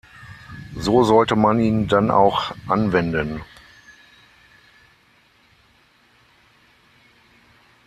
So 0.79 1.03
sollte 1.03 1.35
man 1.35 1.59
ihn 1.59 1.87
dann 1.87 2.09
auch 2.09 2.55
anwenden. 2.67 3.43